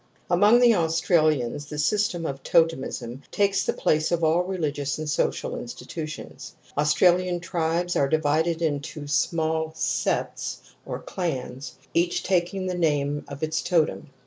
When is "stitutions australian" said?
5.67-7.39